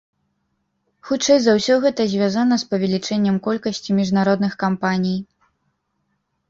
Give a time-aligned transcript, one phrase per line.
[1.09, 5.19] Хутчэй за ўсё, гэта звязана з павелічэннем колькасці міжнародных кампаній.